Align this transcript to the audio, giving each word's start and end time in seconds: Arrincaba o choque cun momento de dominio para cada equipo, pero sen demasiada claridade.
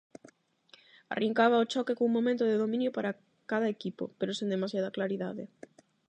Arrincaba 1.15 1.63
o 1.63 1.69
choque 1.73 1.97
cun 1.97 2.11
momento 2.17 2.43
de 2.47 2.59
dominio 2.63 2.89
para 2.97 3.17
cada 3.51 3.67
equipo, 3.75 4.03
pero 4.19 4.31
sen 4.37 4.51
demasiada 4.55 4.93
claridade. 4.97 5.43